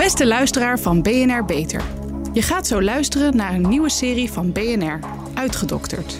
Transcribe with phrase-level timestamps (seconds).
[0.00, 1.82] Beste luisteraar van BNR Beter.
[2.32, 4.98] Je gaat zo luisteren naar een nieuwe serie van BNR,
[5.34, 6.18] Uitgedokterd.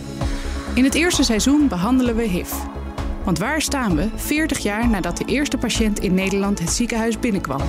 [0.75, 2.53] In het eerste seizoen behandelen we HIV.
[3.25, 7.61] Want waar staan we 40 jaar nadat de eerste patiënt in Nederland het ziekenhuis binnenkwam?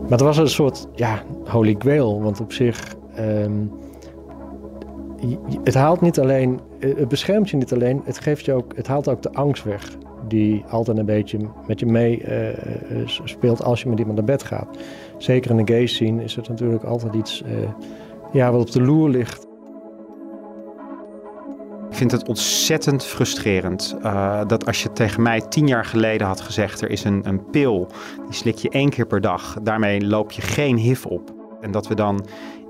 [0.00, 2.94] Maar het was een soort ja, holy grail, want op zich.
[3.18, 3.70] Um,
[5.64, 9.08] het haalt niet alleen, het beschermt je niet alleen, het, geeft je ook, het haalt
[9.08, 10.02] ook de angst weg.
[10.28, 14.42] Die altijd een beetje met je mee uh, speelt als je met iemand naar bed
[14.42, 14.78] gaat.
[15.18, 17.68] Zeker in de gay scene is het natuurlijk altijd iets uh,
[18.32, 19.46] ja, wat op de loer ligt.
[21.90, 23.96] Ik vind het ontzettend frustrerend
[24.46, 27.86] dat als je tegen mij tien jaar geleden had gezegd: er is een, een pil,
[28.24, 31.34] die slik je één keer per dag, daarmee loop je geen HIV op.
[31.60, 32.26] En dat we dan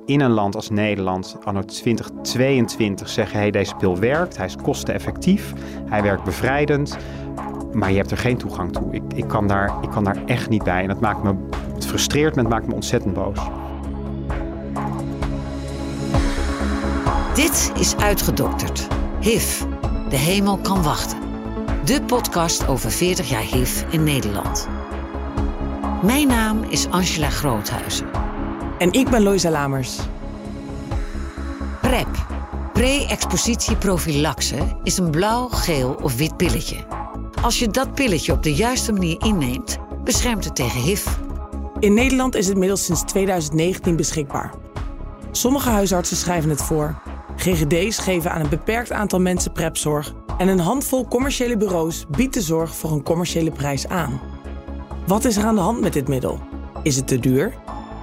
[0.06, 5.52] in een land als Nederland anno 2022 zeggen: hey, deze pil werkt, hij is kosteneffectief,
[5.88, 6.96] hij werkt bevrijdend,
[7.74, 8.92] maar je hebt er geen toegang toe.
[8.92, 11.34] Ik, ik, kan, daar, ik kan daar echt niet bij en dat maakt me,
[11.74, 13.38] het frustreert me, het maakt me ontzettend boos.
[17.34, 18.88] Dit is uitgedokterd.
[19.20, 19.62] HIV.
[20.08, 21.18] De hemel kan wachten.
[21.84, 24.68] De podcast over 40 jaar HIV in Nederland.
[26.02, 28.06] Mijn naam is Angela Groothuizen.
[28.78, 29.98] En ik ben Loisa Lamers.
[31.80, 32.26] PrEP,
[32.72, 36.76] pre-expositie prophylaxe, is een blauw, geel of wit pilletje.
[37.44, 41.06] Als je dat pilletje op de juiste manier inneemt, beschermt het tegen HIV.
[41.78, 44.54] In Nederland is het middels sinds 2019 beschikbaar.
[45.30, 47.02] Sommige huisartsen schrijven het voor.
[47.36, 50.14] GGD's geven aan een beperkt aantal mensen PrEP-zorg.
[50.38, 54.20] En een handvol commerciële bureaus biedt de zorg voor een commerciële prijs aan.
[55.06, 56.40] Wat is er aan de hand met dit middel?
[56.82, 57.54] Is het te duur?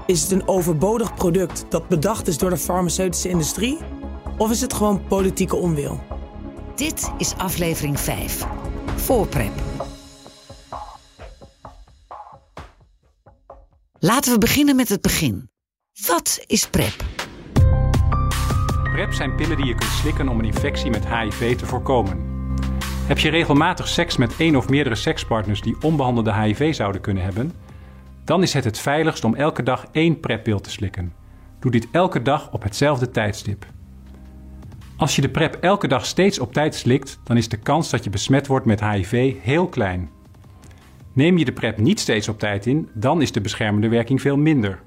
[0.05, 3.78] Is het een overbodig product dat bedacht is door de farmaceutische industrie?
[4.38, 6.00] Of is het gewoon politieke onwil?
[6.76, 8.48] Dit is aflevering 5.
[9.02, 9.52] Voorprep.
[13.99, 15.49] Laten we beginnen met het begin.
[16.08, 17.05] Wat is PrEP?
[18.83, 22.30] PrEP zijn pillen die je kunt slikken om een infectie met HIV te voorkomen.
[23.08, 27.52] Heb je regelmatig seks met één of meerdere sekspartners die onbehandelde HIV zouden kunnen hebben?
[28.26, 31.14] Dan is het het veiligst om elke dag één PrEP-pil te slikken.
[31.59, 33.65] Doe dit elke dag op hetzelfde tijdstip.
[35.02, 38.04] Als je de PrEP elke dag steeds op tijd slikt, dan is de kans dat
[38.04, 40.10] je besmet wordt met HIV heel klein.
[41.14, 44.38] Neem je de PrEP niet steeds op tijd in, dan is de beschermende werking veel
[44.38, 44.82] minder.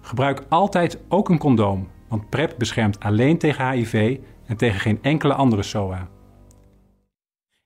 [0.00, 5.34] Gebruik altijd ook een condoom, want PrEP beschermt alleen tegen HIV en tegen geen enkele
[5.34, 6.08] andere SOA.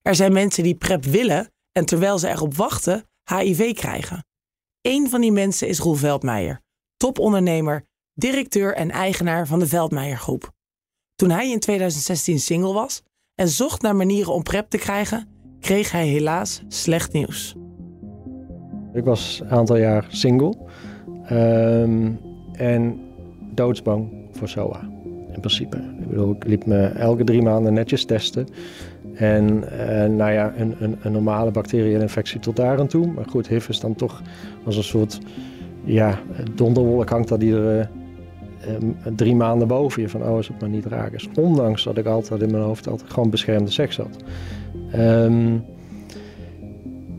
[0.02, 4.24] Er zijn mensen die PrEP willen en terwijl ze erop wachten, HIV krijgen.
[4.80, 6.60] Eén van die mensen is Roel Veldmeijer,
[6.96, 10.54] topondernemer, directeur en eigenaar van de Veldmeijer Groep.
[11.16, 13.02] Toen hij in 2016 single was
[13.34, 15.28] en zocht naar manieren om PrEP te krijgen,
[15.60, 17.54] kreeg hij helaas slecht nieuws.
[18.92, 20.54] Ik was een aantal jaar single
[21.32, 22.18] um,
[22.52, 23.00] en
[23.54, 24.80] doodsbang voor SOA.
[25.32, 25.76] In principe.
[25.76, 28.46] Ik bedoel, ik liep me elke drie maanden netjes testen.
[29.14, 33.06] En uh, nou ja, een, een, een normale bacteriële infectie tot daar aan toe.
[33.06, 34.22] Maar goed, HIV is dan toch
[34.64, 35.18] als een soort
[35.84, 36.20] ja,
[36.54, 38.05] donderwolk hangt dat iedere uh,
[39.16, 40.08] drie maanden boven je.
[40.08, 41.28] Van oh, als het maar niet raak is.
[41.34, 44.16] Ondanks dat ik altijd in mijn hoofd altijd gewoon beschermde seks had.
[44.94, 45.64] Um,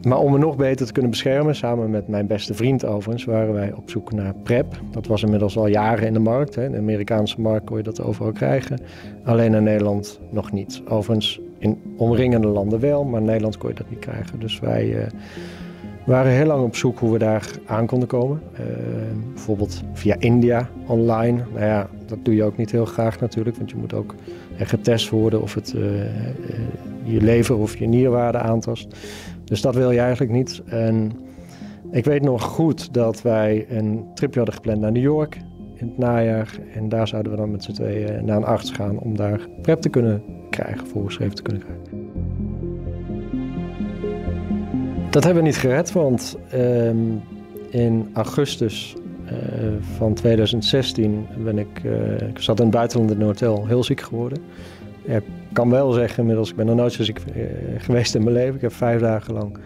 [0.07, 3.53] maar om me nog beter te kunnen beschermen, samen met mijn beste vriend overigens, waren
[3.53, 4.81] wij op zoek naar PrEP.
[4.91, 6.55] Dat was inmiddels al jaren in de markt.
[6.55, 6.65] Hè.
[6.65, 8.79] In de Amerikaanse markt kon je dat overal krijgen.
[9.23, 10.81] Alleen in Nederland nog niet.
[10.87, 14.39] Overigens in omringende landen wel, maar in Nederland kon je dat niet krijgen.
[14.39, 15.05] Dus wij uh,
[16.07, 18.41] waren heel lang op zoek hoe we daar aan konden komen.
[18.53, 18.59] Uh,
[19.33, 21.43] bijvoorbeeld via India online.
[21.53, 24.15] Nou ja, dat doe je ook niet heel graag natuurlijk, want je moet ook
[24.57, 25.81] getest worden of het uh,
[27.03, 28.95] je lever of je nierwaarde aantast.
[29.43, 30.61] Dus dat wil je eigenlijk niet.
[30.65, 31.11] En
[31.91, 35.37] ik weet nog goed dat wij een tripje hadden gepland naar New York
[35.73, 36.59] in het najaar.
[36.73, 39.81] En daar zouden we dan met z'n tweeën naar een arts gaan om daar prep
[39.81, 42.06] te kunnen krijgen, voorgeschreven te kunnen krijgen.
[45.17, 47.21] Dat hebben we niet gered, want um,
[47.69, 49.31] in augustus uh,
[49.97, 54.01] van 2016 ben ik, uh, ik zat in het buitenland in een hotel, heel ziek
[54.01, 54.39] geworden.
[55.03, 55.23] Ik
[55.53, 57.43] kan wel zeggen inmiddels, ik ben nog nooit zo ziek uh,
[57.77, 58.55] geweest in mijn leven.
[58.55, 59.57] Ik heb vijf dagen lang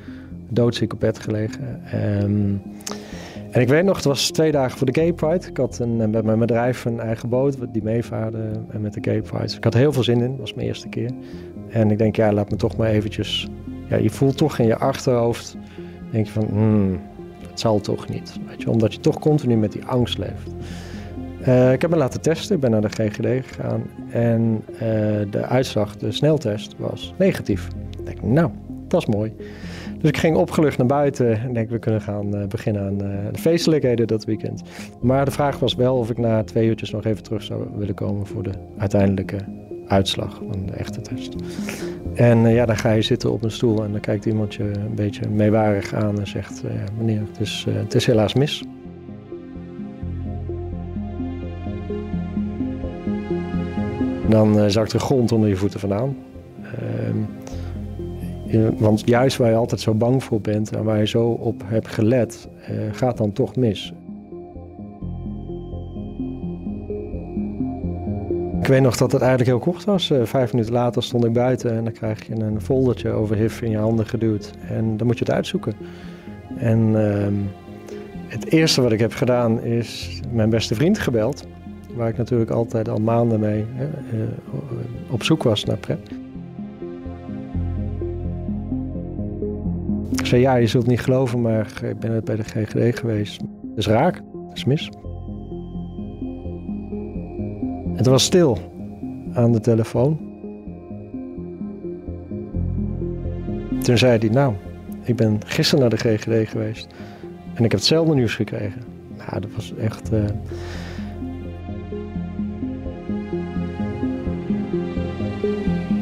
[0.49, 1.81] doodziek op bed gelegen.
[2.23, 2.61] Um,
[3.51, 5.47] en ik weet nog, het was twee dagen voor de Gay Pride.
[5.47, 8.39] Ik had een, met mijn bedrijf een eigen boot die meevaarde
[8.79, 9.55] met de Gay Pride.
[9.55, 11.09] ik had heel veel zin in, dat was mijn eerste keer.
[11.69, 13.47] En ik denk, ja, laat me toch maar eventjes...
[13.91, 15.57] Ja, je voelt toch in je achterhoofd,
[16.11, 16.99] denk je van, hmm,
[17.49, 18.39] het zal toch niet.
[18.47, 20.53] Weet je, omdat je toch continu met die angst leeft.
[21.47, 23.83] Uh, ik heb me laten testen, ik ben naar de GGD gegaan.
[24.09, 24.79] En uh,
[25.29, 27.67] de uitslag, de sneltest, was negatief.
[27.99, 28.49] Ik denk, nou,
[28.87, 29.33] dat is mooi.
[29.99, 33.29] Dus ik ging opgelucht naar buiten en denk we kunnen gaan uh, beginnen aan de
[33.33, 34.61] feestelijkheden dat weekend.
[35.01, 37.95] Maar de vraag was wel of ik na twee uurtjes nog even terug zou willen
[37.95, 39.37] komen voor de uiteindelijke
[39.91, 41.35] uitslag van de echte test.
[42.13, 44.63] En uh, ja, dan ga je zitten op een stoel en dan kijkt iemand je
[44.63, 46.63] een beetje meewarig aan en zegt:
[46.97, 48.63] Meneer, het is, het is helaas mis.
[54.27, 56.17] Dan zakt de grond onder je voeten vandaan.
[56.63, 57.17] Ehm,
[58.77, 61.87] want juist waar je altijd zo bang voor bent en waar je zo op hebt
[61.87, 62.47] gelet,
[62.91, 63.93] gaat dan toch mis.
[68.71, 70.09] Weet nog dat het eigenlijk heel kort was.
[70.09, 73.61] Uh, vijf minuten later stond ik buiten en dan krijg je een foldertje over HIV
[73.61, 74.53] in je handen geduwd.
[74.67, 75.73] En dan moet je het uitzoeken.
[76.57, 77.27] En uh,
[78.27, 81.47] het eerste wat ik heb gedaan is mijn beste vriend gebeld.
[81.95, 83.65] Waar ik natuurlijk altijd al maanden mee
[84.13, 84.19] uh,
[85.09, 86.09] op zoek was naar PrEP.
[90.11, 93.39] Ik zei, ja, je zult niet geloven, maar ik ben het bij de GGD geweest.
[93.39, 94.89] Dat is raak, dat is mis.
[98.01, 98.57] Het was stil
[99.33, 100.19] aan de telefoon.
[103.83, 104.53] Toen zei hij, nou,
[105.03, 106.87] ik ben gisteren naar de GGD geweest
[107.53, 108.81] en ik heb hetzelfde nieuws gekregen.
[109.17, 110.13] Nou, dat was echt...
[110.13, 110.25] Uh...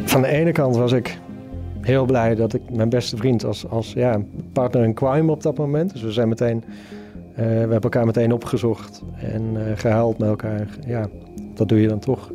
[0.06, 1.20] Van de ene kant was ik
[1.82, 4.22] heel blij dat ik mijn beste vriend als, als ja,
[4.54, 5.94] partner in crime op dat moment.
[5.94, 10.68] Dus we zijn meteen, uh, we hebben elkaar meteen opgezocht en uh, gehuild met elkaar.
[10.88, 11.10] Ja,
[11.60, 12.32] dat doe je dan toch.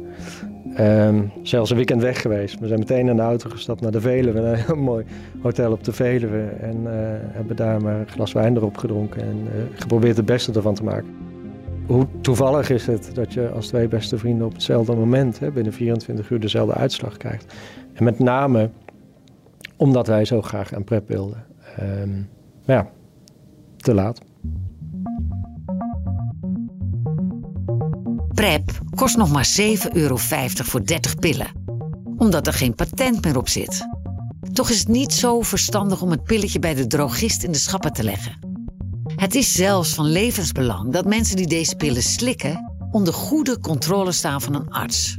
[0.80, 2.58] Um, zelfs een weekend weg geweest.
[2.58, 5.04] We zijn meteen in de auto gestapt naar de Veluwe, een heel mooi
[5.42, 6.42] hotel op de Veluwe.
[6.42, 6.90] En uh,
[7.32, 11.08] hebben daar maar een glas wijn erop gedronken en geprobeerd het beste ervan te maken.
[11.86, 15.72] Hoe toevallig is het dat je als twee beste vrienden op hetzelfde moment, hè, binnen
[15.72, 17.54] 24 uur, dezelfde uitslag krijgt.
[17.92, 18.70] En met name
[19.76, 21.44] omdat wij zo graag een PrEP wilden.
[21.80, 22.28] Um,
[22.66, 22.90] maar ja,
[23.76, 24.20] te laat.
[28.34, 31.52] PrEP kost nog maar 7,50 euro voor 30 pillen.
[32.16, 33.86] Omdat er geen patent meer op zit.
[34.52, 37.92] Toch is het niet zo verstandig om het pilletje bij de drogist in de schappen
[37.92, 38.38] te leggen.
[39.16, 44.40] Het is zelfs van levensbelang dat mensen die deze pillen slikken onder goede controle staan
[44.40, 45.14] van een arts.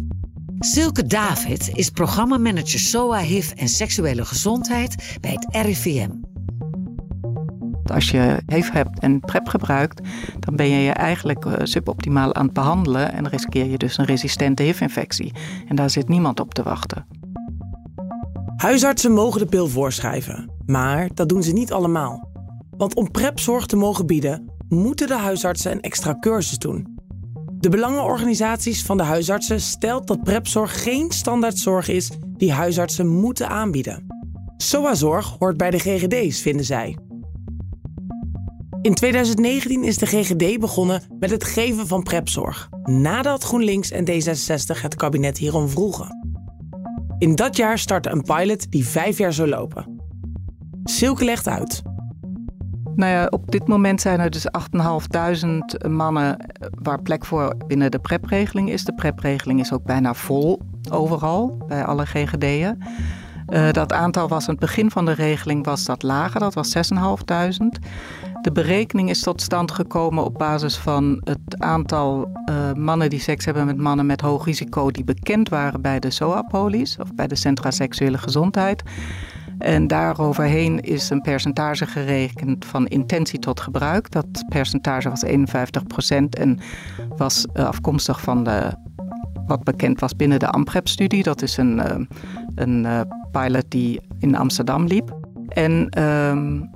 [0.60, 6.10] Silke David is programmamanager SOA, HIV en seksuele gezondheid bij het RIVM.
[7.94, 10.02] Als je HIV hebt en PrEP gebruikt,
[10.40, 14.06] dan ben je je eigenlijk eh, suboptimaal aan het behandelen en riskeer je dus een
[14.06, 15.34] resistente HIV-infectie.
[15.68, 17.06] En daar zit niemand op te wachten.
[18.56, 22.30] Huisartsen mogen de pil voorschrijven, maar dat doen ze niet allemaal.
[22.78, 26.94] Want om PrEP-zorg te mogen bieden, moeten de huisartsen een extra cursus doen.
[27.60, 34.06] De belangenorganisaties van de huisartsen stelt dat prepzorg geen standaardzorg is die huisartsen moeten aanbieden.
[34.58, 36.98] SOA-zorg hoort bij de GGD's, vinden zij.
[38.86, 44.82] In 2019 is de GGD begonnen met het geven van prepzorg, nadat GroenLinks en D66
[44.82, 46.08] het kabinet hierom vroegen.
[47.18, 50.00] In dat jaar startte een pilot die vijf jaar zou lopen.
[50.84, 51.82] Silke legt uit.
[52.96, 54.48] Nou ja, op dit moment zijn er dus
[55.86, 58.84] 8.500 mannen eh, waar plek voor binnen de prepregeling is.
[58.84, 60.62] De prepregeling is ook bijna vol
[60.92, 62.78] overal, bij alle GGD'en.
[63.50, 66.76] Uh, dat aantal was aan het begin van de regeling was dat lager, dat was
[66.76, 67.86] 6.500.
[68.46, 73.46] De berekening is tot stand gekomen op basis van het aantal uh, mannen die seks
[73.46, 77.36] hebben met mannen met hoog risico die bekend waren bij de SOA-polies of bij de
[77.36, 78.84] Centra Seksuele Gezondheid.
[79.58, 84.12] En daaroverheen is een percentage gerekend van intentie tot gebruik.
[84.12, 85.30] Dat percentage was 51%
[86.30, 86.60] en
[87.18, 88.74] was eh, afkomstig van de,
[89.46, 91.24] wat bekend was binnen de AMPREP-studie.
[91.24, 92.00] Dat is een, eh,
[92.56, 95.18] een pilot die in Amsterdam liep.
[95.48, 96.70] En um,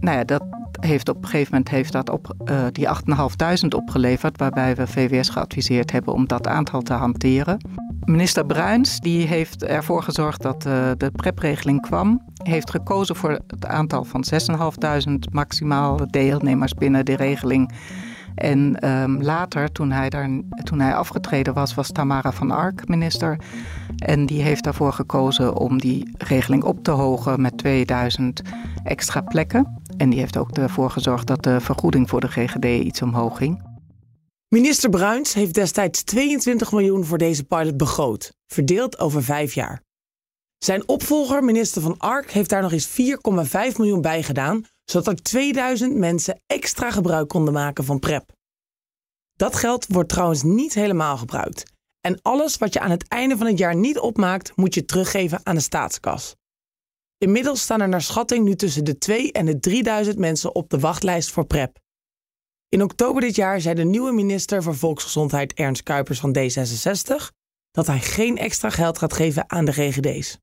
[0.00, 0.51] nou ja, dat
[0.86, 5.28] heeft op een gegeven moment heeft dat op, uh, die 8.500 opgeleverd, waarbij we VWS
[5.28, 7.56] geadviseerd hebben om dat aantal te hanteren.
[8.04, 12.22] Minister Bruins die heeft ervoor gezorgd dat uh, de prepregeling kwam.
[12.42, 14.24] Heeft gekozen voor het aantal van
[15.10, 17.72] 6.500 maximaal deelnemers binnen de regeling.
[18.34, 20.28] En um, later, toen hij, daar,
[20.62, 23.38] toen hij afgetreden was, was Tamara van Ark minister.
[23.96, 28.42] En die heeft daarvoor gekozen om die regeling op te hogen met 2000
[28.84, 29.81] extra plekken.
[30.02, 33.62] En die heeft ook ervoor gezorgd dat de vergoeding voor de GGD iets omhoog ging.
[34.48, 39.82] Minister Bruins heeft destijds 22 miljoen voor deze pilot begroot, verdeeld over vijf jaar.
[40.58, 45.22] Zijn opvolger, minister van Ark, heeft daar nog eens 4,5 miljoen bij gedaan, zodat er
[45.22, 48.32] 2000 mensen extra gebruik konden maken van PrEP.
[49.32, 51.72] Dat geld wordt trouwens niet helemaal gebruikt.
[52.00, 55.40] En alles wat je aan het einde van het jaar niet opmaakt, moet je teruggeven
[55.42, 56.36] aan de staatskas.
[57.22, 60.78] Inmiddels staan er naar schatting nu tussen de 2 en de 3000 mensen op de
[60.78, 61.78] wachtlijst voor PrEP.
[62.68, 67.14] In oktober dit jaar zei de nieuwe minister voor Volksgezondheid Ernst Kuipers van D66
[67.70, 70.38] dat hij geen extra geld gaat geven aan de GGD's.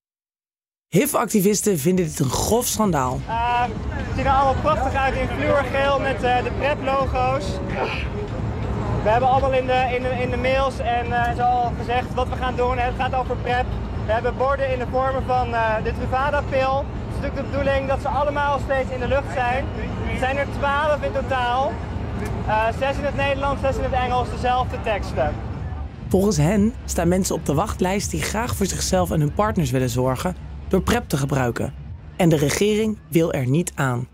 [0.88, 3.19] HIV-activisten vinden dit een grof schandaal.
[3.27, 7.45] Uh, het ziet er allemaal prachtig uit in fluorgeel met uh, de PrEP-logo's.
[9.03, 12.55] We hebben allemaal in de, in de, mails en uh, zo gezegd wat we gaan
[12.55, 12.77] doen.
[12.77, 13.65] Het gaat over PrEP.
[14.10, 15.51] We hebben borden in de vormen van
[15.84, 16.78] de Truvada-pil.
[16.78, 19.66] Het is natuurlijk de bedoeling dat ze allemaal steeds in de lucht zijn.
[20.12, 21.72] Er zijn er twaalf in totaal.
[22.80, 25.36] zes in het Nederlands, zes in het Engels, dezelfde teksten.
[26.08, 29.89] Volgens hen staan mensen op de wachtlijst die graag voor zichzelf en hun partners willen
[29.89, 30.36] zorgen
[30.68, 31.74] door PrEP te gebruiken.
[32.18, 34.08] En de regering wil er niet aan.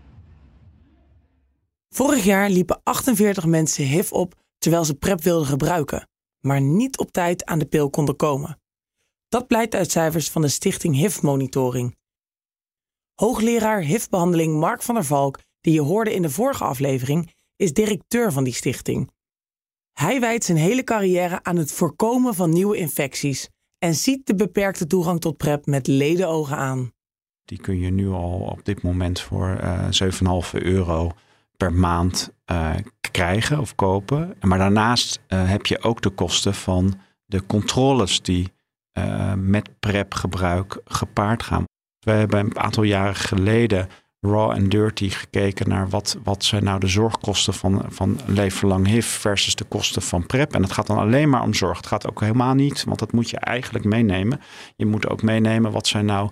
[1.88, 6.08] Vorig jaar liepen 48 mensen HIV op terwijl ze PrEP wilden gebruiken,
[6.40, 8.58] maar niet op tijd aan de pil konden komen.
[9.36, 11.96] Dat blijkt uit cijfers van de stichting HIV Monitoring.
[13.14, 18.32] Hoogleraar HIV-behandeling Mark van der Valk, die je hoorde in de vorige aflevering, is directeur
[18.32, 19.10] van die stichting.
[19.92, 24.86] Hij wijdt zijn hele carrière aan het voorkomen van nieuwe infecties en ziet de beperkte
[24.86, 26.92] toegang tot PrEP met ledenogen aan.
[27.44, 31.12] Die kun je nu al op dit moment voor uh, eh, 7,5 euro
[31.56, 32.74] per maand uh,
[33.10, 34.36] krijgen of kopen.
[34.40, 38.54] Maar daarnaast uh, heb je ook de kosten van de controles die
[39.36, 41.64] met PrEP-gebruik gepaard gaan.
[41.98, 43.88] We hebben een aantal jaren geleden
[44.20, 48.86] raw en dirty gekeken naar wat, wat zijn nou de zorgkosten van, van leven lang
[48.86, 50.54] HIV versus de kosten van PrEP.
[50.54, 51.76] En het gaat dan alleen maar om zorg.
[51.76, 54.40] Het gaat ook helemaal niet, want dat moet je eigenlijk meenemen.
[54.76, 56.30] Je moet ook meenemen wat zijn nou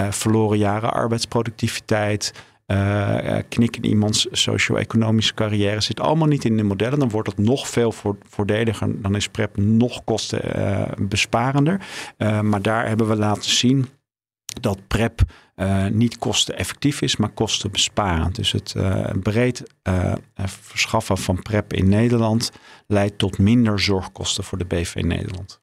[0.00, 2.32] uh, verloren jaren arbeidsproductiviteit,
[2.66, 5.80] uh, knik in iemands socio-economische carrière.
[5.80, 6.98] Zit allemaal niet in de modellen.
[6.98, 7.92] Dan wordt het nog veel
[8.28, 9.02] voordeliger.
[9.02, 11.80] Dan is PrEP nog kostenbesparender.
[12.42, 13.86] maar daar hebben we laten zien
[14.60, 15.20] dat PrEP
[15.90, 18.34] niet kosteneffectief is, maar kostenbesparend.
[18.34, 18.74] Dus het
[19.22, 19.62] breed
[20.44, 22.52] verschaffen van PrEP in Nederland
[22.86, 25.60] leidt tot minder zorgkosten voor de BV Nederland.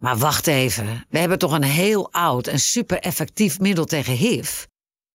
[0.00, 4.64] Maar wacht even, we hebben toch een heel oud en super effectief middel tegen HIV?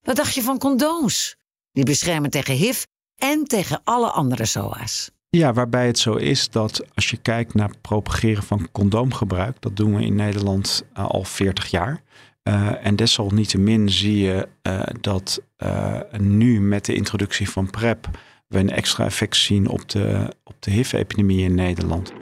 [0.06, 1.36] Wat dacht je van condooms?
[1.72, 2.84] Die beschermen tegen HIV
[3.16, 5.10] en tegen alle andere SOA's.
[5.30, 9.96] Ja, waarbij het zo is dat als je kijkt naar propageren van condoomgebruik, dat doen
[9.96, 12.02] we in Nederland al 40 jaar.
[12.44, 18.10] Uh, en desalniettemin zie je uh, dat uh, nu met de introductie van PrEP
[18.48, 22.14] we een extra effect zien op de, op de HIV-epidemie in Nederland.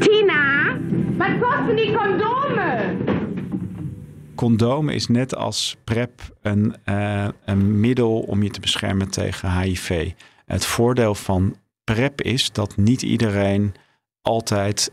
[0.00, 0.78] Tina,
[1.16, 3.13] wat kosten die condomen?
[4.34, 6.74] Condomen is net als PrEP een,
[7.44, 10.12] een middel om je te beschermen tegen HIV.
[10.46, 13.74] Het voordeel van PrEP is dat niet iedereen
[14.22, 14.92] altijd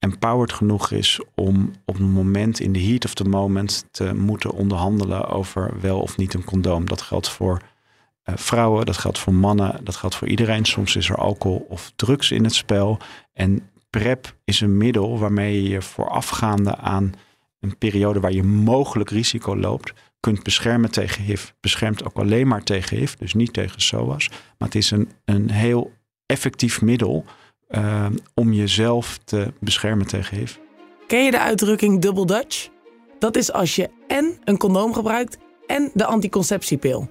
[0.00, 4.52] empowered genoeg is om op een moment in de heat of the moment te moeten
[4.52, 6.86] onderhandelen over wel of niet een condoom.
[6.86, 7.62] Dat geldt voor
[8.24, 10.64] uh, vrouwen, dat geldt voor mannen, dat geldt voor iedereen.
[10.64, 12.98] Soms is er alcohol of drugs in het spel.
[13.32, 17.12] En PrEP is een middel waarmee je voorafgaande aan
[17.60, 21.50] een periode waar je mogelijk risico loopt, kunt beschermen tegen HIV.
[21.60, 24.28] Beschermt ook alleen maar tegen HIV, dus niet tegen SOAS.
[24.28, 25.92] Maar het is een, een heel
[26.26, 27.24] effectief middel
[27.70, 30.56] uh, om jezelf te beschermen tegen HIV.
[31.06, 32.68] Ken je de uitdrukking double Dutch?
[33.18, 37.10] Dat is als je en een condoom gebruikt en de anticonceptiepil.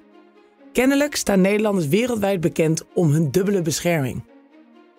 [0.74, 4.24] Kennelijk staan Nederlanders wereldwijd bekend om hun dubbele bescherming.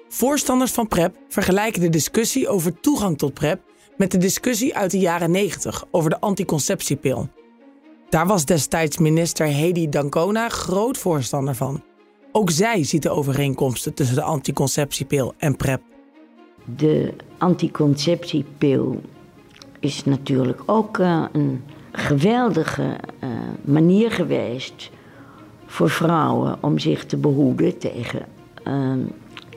[0.08, 3.60] Voorstanders van PrEP vergelijken de discussie over toegang tot PrEP
[4.00, 7.28] met de discussie uit de jaren 90 over de anticonceptiepil.
[8.08, 11.82] Daar was destijds minister Hedy Dancona groot voorstander van.
[12.32, 15.80] Ook zij ziet de overeenkomsten tussen de anticonceptiepil en PrEP.
[16.76, 19.00] De anticonceptiepil
[19.80, 23.30] is natuurlijk ook uh, een geweldige uh,
[23.64, 24.90] manier geweest
[25.66, 28.26] voor vrouwen om zich te behoeden tegen
[28.64, 28.92] uh,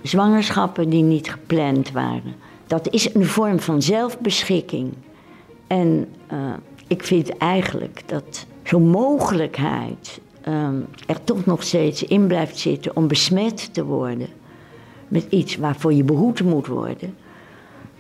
[0.02, 2.52] zwangerschappen die niet gepland waren.
[2.74, 4.94] Dat is een vorm van zelfbeschikking.
[5.68, 6.08] En
[6.88, 13.08] ik vind eigenlijk dat zo'n mogelijkheid um, er toch nog steeds in blijft zitten om
[13.08, 14.28] besmet te worden
[15.08, 17.16] met iets waarvoor je behoed moet worden,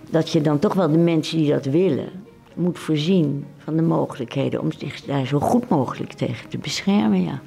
[0.09, 2.09] dat je dan toch wel de mensen die dat willen
[2.53, 7.23] moet voorzien van de mogelijkheden om zich daar zo goed mogelijk tegen te beschermen.
[7.23, 7.41] Ja.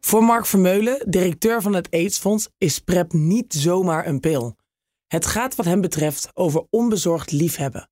[0.00, 4.56] Voor Mark Vermeulen, directeur van het AIDS-fonds, is PrEP niet zomaar een pil.
[5.08, 7.88] Het gaat wat hem betreft over onbezorgd liefhebben.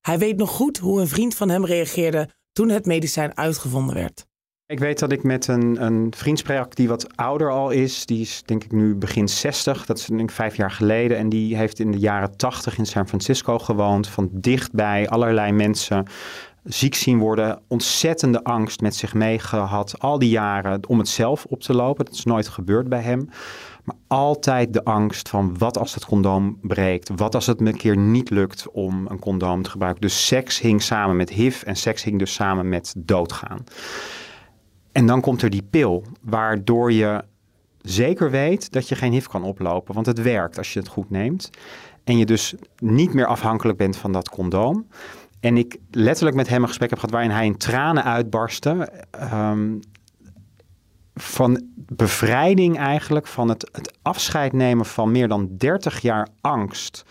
[0.00, 4.26] Hij weet nog goed hoe een vriend van hem reageerde toen het medicijn uitgevonden werd.
[4.66, 8.06] Ik weet dat ik met een, een vriend spreek die wat ouder al is.
[8.06, 9.86] Die is denk ik nu begin 60.
[9.86, 11.16] Dat is denk vijf jaar geleden.
[11.16, 14.08] En die heeft in de jaren 80 in San Francisco gewoond.
[14.08, 16.06] Van dichtbij allerlei mensen
[16.64, 21.60] ziek zien worden, ontzettende angst met zich meegehad al die jaren om het zelf op
[21.60, 22.04] te lopen.
[22.04, 23.28] Dat is nooit gebeurd bij hem.
[23.84, 27.10] Maar altijd de angst van wat als het condoom breekt?
[27.16, 30.02] Wat als het me een keer niet lukt om een condoom te gebruiken?
[30.02, 33.64] Dus seks hing samen met HIV en seks hing dus samen met doodgaan.
[34.92, 37.24] En dan komt er die pil, waardoor je
[37.80, 39.94] zeker weet dat je geen HIV kan oplopen.
[39.94, 41.50] Want het werkt als je het goed neemt.
[42.04, 44.86] En je dus niet meer afhankelijk bent van dat condoom.
[45.40, 48.92] En ik letterlijk met hem een gesprek heb gehad waarin hij in tranen uitbarstte.
[49.32, 49.80] Um,
[51.14, 57.04] van bevrijding eigenlijk, van het, het afscheid nemen van meer dan 30 jaar angst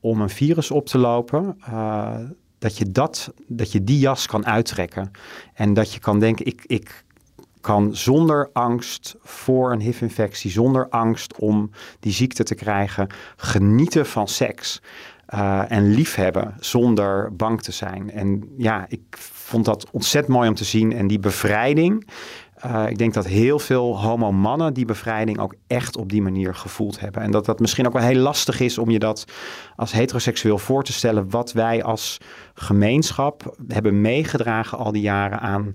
[0.00, 1.58] om een virus op te lopen.
[1.68, 2.16] Uh,
[2.58, 5.10] dat je, dat, dat je die jas kan uittrekken.
[5.54, 7.04] En dat je kan denken, ik, ik
[7.60, 11.70] kan zonder angst voor een HIV-infectie, zonder angst om
[12.00, 14.82] die ziekte te krijgen, genieten van seks.
[15.34, 18.10] Uh, en liefhebben zonder bang te zijn.
[18.10, 20.92] En ja, ik vond dat ontzettend mooi om te zien.
[20.92, 22.08] En die bevrijding.
[22.66, 27.00] Uh, ik denk dat heel veel homo-mannen die bevrijding ook echt op die manier gevoeld
[27.00, 27.22] hebben.
[27.22, 29.24] En dat dat misschien ook wel heel lastig is om je dat
[29.76, 31.30] als heteroseksueel voor te stellen.
[31.30, 32.18] Wat wij als
[32.54, 35.74] gemeenschap hebben meegedragen al die jaren aan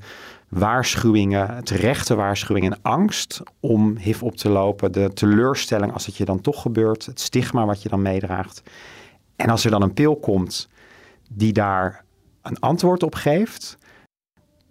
[0.50, 4.92] waarschuwingen, terechte waarschuwingen en angst om HIV op te lopen.
[4.92, 8.64] De teleurstelling als het je dan toch gebeurt, het stigma wat je dan meedraagt.
[9.36, 10.70] En als er dan een pil komt
[11.30, 12.04] die daar
[12.42, 13.78] een antwoord op geeft,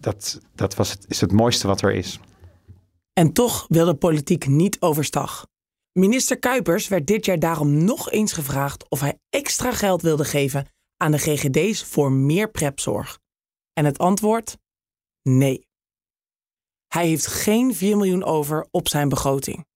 [0.01, 2.21] dat, dat was het, is het mooiste wat er is.
[3.13, 5.47] En toch wil de politiek niet overstag.
[5.93, 10.67] Minister Kuipers werd dit jaar daarom nog eens gevraagd of hij extra geld wilde geven
[10.97, 13.19] aan de GGD's voor meer prepzorg.
[13.73, 14.57] En het antwoord?
[15.23, 15.67] Nee.
[16.87, 19.67] Hij heeft geen 4 miljoen over op zijn begroting.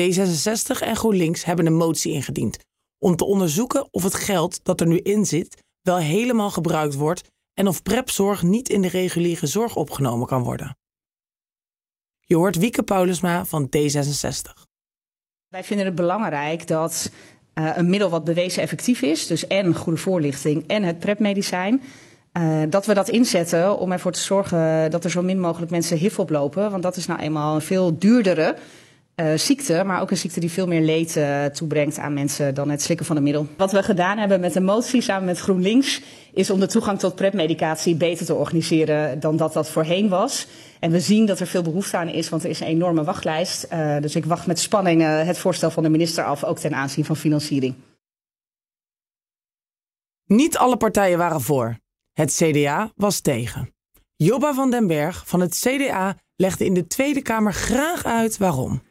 [0.00, 2.58] D66 en GroenLinks hebben een motie ingediend
[2.98, 7.28] om te onderzoeken of het geld dat er nu in zit wel helemaal gebruikt wordt
[7.54, 10.76] en of prepzorg niet in de reguliere zorg opgenomen kan worden.
[12.20, 14.62] Je hoort Wieke Paulusma van D66.
[15.48, 17.10] Wij vinden het belangrijk dat
[17.54, 21.82] uh, een middel wat bewezen effectief is, dus en goede voorlichting en het prepmedicijn,
[22.32, 25.96] uh, dat we dat inzetten om ervoor te zorgen dat er zo min mogelijk mensen
[25.96, 26.70] HIV oplopen.
[26.70, 28.56] Want dat is nou eenmaal een veel duurdere
[29.16, 32.70] uh, ziekte, maar ook een ziekte die veel meer leed uh, toebrengt aan mensen dan
[32.70, 33.46] het slikken van een middel.
[33.56, 37.14] Wat we gedaan hebben met de motie samen met GroenLinks is om de toegang tot
[37.14, 40.46] prepmedicatie beter te organiseren dan dat dat voorheen was.
[40.80, 43.66] En we zien dat er veel behoefte aan is, want er is een enorme wachtlijst.
[43.72, 47.04] Uh, dus ik wacht met spanning het voorstel van de minister af, ook ten aanzien
[47.04, 47.74] van financiering.
[50.26, 51.78] Niet alle partijen waren voor.
[52.12, 53.74] Het CDA was tegen.
[54.16, 58.82] Jobba van den Berg van het CDA legde in de Tweede Kamer graag uit waarom.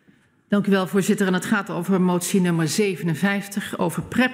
[0.54, 1.28] Dank u wel, voorzitter.
[1.28, 4.32] En het gaat over motie nummer 57 over PrEP.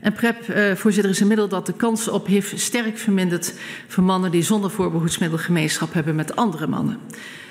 [0.00, 3.54] En PrEP, uh, voorzitter, is een middel dat de kans op HIV sterk vermindert
[3.86, 6.98] voor mannen die zonder voorbehoedsmiddel gemeenschap hebben met andere mannen.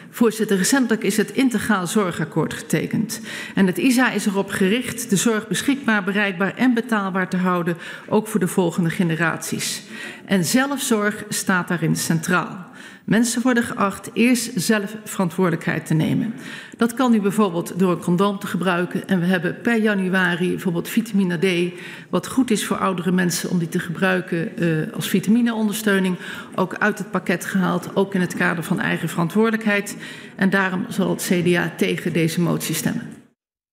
[0.09, 3.21] Voorzitter, recentelijk is het Integraal Zorgakkoord getekend.
[3.55, 7.77] En het ISA is erop gericht de zorg beschikbaar, bereikbaar en betaalbaar te houden,
[8.09, 9.83] ook voor de volgende generaties.
[10.25, 12.62] En zelfzorg staat daarin centraal.
[13.03, 16.33] Mensen worden geacht eerst zelf verantwoordelijkheid te nemen.
[16.77, 19.07] Dat kan nu bijvoorbeeld door een condoom te gebruiken.
[19.07, 21.73] En we hebben per januari bijvoorbeeld vitamine D,
[22.09, 26.17] wat goed is voor oudere mensen om die te gebruiken uh, als vitamineondersteuning,
[26.55, 29.97] ook uit het pakket gehaald, ook in het kader van eigen verantwoordelijkheid.
[30.35, 33.11] En daarom zal het CDA tegen deze motie stemmen.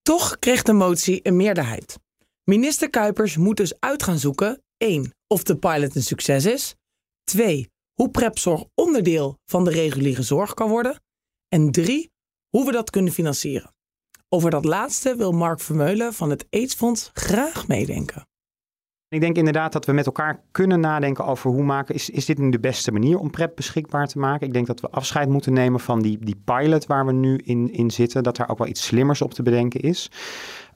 [0.03, 1.99] Toch kreeg de motie een meerderheid.
[2.45, 5.14] Minister Kuipers moet dus uit gaan zoeken: 1.
[5.27, 6.75] of de pilot een succes is,
[7.25, 7.69] 2
[8.01, 11.01] hoe prepzorg onderdeel van de reguliere zorg kan worden.
[11.49, 12.11] En drie,
[12.49, 13.75] hoe we dat kunnen financieren.
[14.29, 18.27] Over dat laatste wil Mark Vermeulen van het AIDS-fonds graag meedenken.
[19.09, 22.39] Ik denk inderdaad dat we met elkaar kunnen nadenken over hoe maken, is, is dit
[22.39, 24.47] nu de beste manier om PrEP beschikbaar te maken?
[24.47, 27.73] Ik denk dat we afscheid moeten nemen van die, die pilot waar we nu in,
[27.73, 30.11] in zitten, dat daar ook wel iets slimmers op te bedenken is.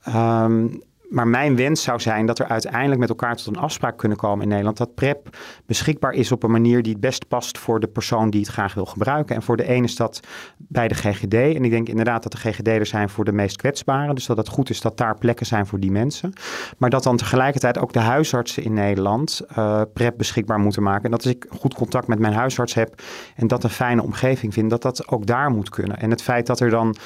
[0.09, 4.19] Um, maar mijn wens zou zijn dat er uiteindelijk met elkaar tot een afspraak kunnen
[4.19, 4.77] komen in Nederland.
[4.77, 5.37] Dat PrEP
[5.67, 8.75] beschikbaar is op een manier die het best past voor de persoon die het graag
[8.75, 9.37] wil gebruiken.
[9.37, 10.21] En voor de ene is dat
[10.57, 11.35] bij de GGD.
[11.35, 14.14] En ik denk inderdaad dat de GGD er zijn voor de meest kwetsbaren.
[14.14, 16.33] Dus dat het goed is dat daar plekken zijn voor die mensen.
[16.79, 21.05] Maar dat dan tegelijkertijd ook de huisartsen in Nederland uh, PrEP beschikbaar moeten maken.
[21.05, 23.03] En dat als ik goed contact met mijn huisarts heb
[23.37, 25.99] en dat een fijne omgeving vind, dat dat ook daar moet kunnen.
[25.99, 26.97] En het feit dat er dan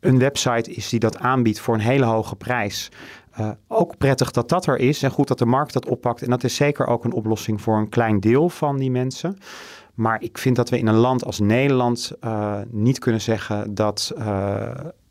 [0.00, 2.90] een website is die dat aanbiedt voor een hele hoge prijs.
[3.40, 6.22] Uh, ook prettig dat dat er is en goed dat de markt dat oppakt.
[6.22, 9.38] En dat is zeker ook een oplossing voor een klein deel van die mensen.
[9.94, 14.12] Maar ik vind dat we in een land als Nederland uh, niet kunnen zeggen dat
[14.18, 14.70] uh,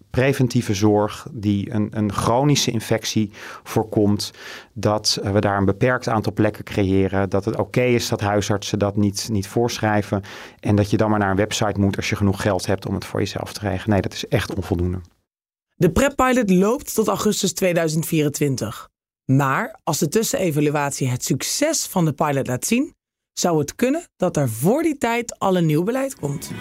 [0.10, 3.32] preventieve zorg die een, een chronische infectie
[3.64, 4.32] voorkomt.
[4.74, 7.30] Dat we daar een beperkt aantal plekken creëren.
[7.30, 10.22] Dat het oké is dat huisartsen dat niet, niet voorschrijven.
[10.60, 12.94] En dat je dan maar naar een website moet als je genoeg geld hebt om
[12.94, 13.90] het voor jezelf te regelen.
[13.90, 15.00] Nee, dat is echt onvoldoende.
[15.78, 18.90] De PrEP-pilot loopt tot augustus 2024.
[19.26, 22.96] Maar als de tussenevaluatie het succes van de pilot laat zien,
[23.34, 26.52] zou het kunnen dat er voor die tijd al een nieuw beleid komt.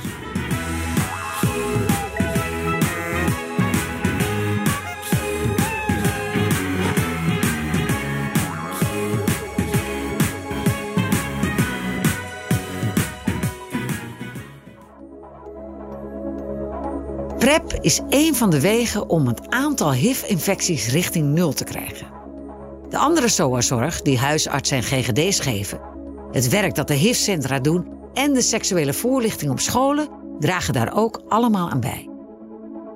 [17.44, 22.06] PrEP is één van de wegen om het aantal HIV-infecties richting nul te krijgen.
[22.88, 25.80] De andere SOA-zorg die huisartsen en GGD's geven,
[26.30, 31.22] het werk dat de HIV-centra doen en de seksuele voorlichting op scholen dragen daar ook
[31.28, 32.08] allemaal aan bij.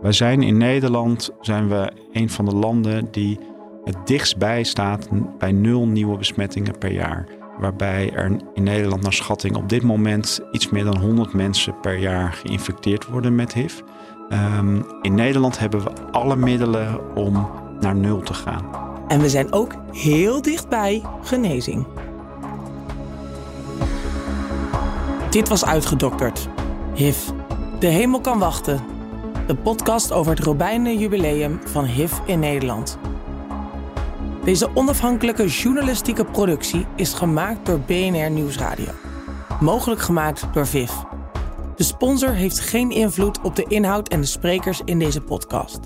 [0.01, 3.39] Wij zijn in Nederland zijn we een van de landen die
[3.85, 5.09] het dichtst bij staat
[5.39, 7.29] bij nul nieuwe besmettingen per jaar.
[7.59, 11.99] Waarbij er in Nederland naar schatting op dit moment iets meer dan 100 mensen per
[11.99, 13.81] jaar geïnfecteerd worden met HIV.
[14.33, 18.65] Um, in Nederland hebben we alle middelen om naar nul te gaan.
[19.09, 21.87] En we zijn ook heel dichtbij genezing.
[25.31, 26.49] Dit was uitgedokterd.
[26.95, 27.29] HIV.
[27.79, 28.81] De hemel kan wachten.
[29.47, 32.99] De podcast over het Robijnen jubileum van HIV in Nederland.
[34.45, 38.93] Deze onafhankelijke journalistieke productie is gemaakt door BNR Nieuwsradio.
[39.61, 40.91] Mogelijk gemaakt door VIV.
[41.79, 45.79] De sponsor heeft geen invloed op de inhoud en de sprekers in deze podcast.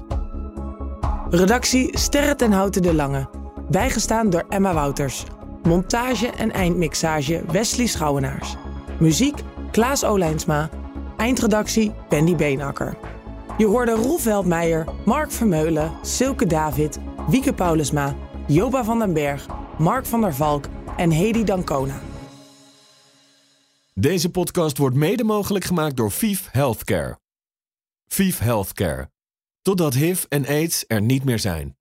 [1.31, 3.28] Redactie Sterre ten Houten de Lange.
[3.70, 5.24] Bijgestaan door Emma Wouters.
[5.62, 8.57] Montage en eindmixage Wesley Schouwenaars.
[8.98, 10.68] Muziek Klaas Olijnsma.
[11.16, 12.96] Eindredactie Wendy Beenakker.
[13.59, 18.14] Je hoorde Roel Veldmeijer, Mark Vermeulen, Silke David, Wieke Paulusma,
[18.46, 19.46] Joba van den Berg,
[19.78, 20.64] Mark van der Valk
[20.96, 22.00] en Hedy Dancona.
[23.94, 27.18] Deze podcast wordt mede mogelijk gemaakt door VIF Healthcare.
[28.07, 29.11] VIF Healthcare.
[29.62, 31.76] Totdat HIV en AIDS er niet meer zijn.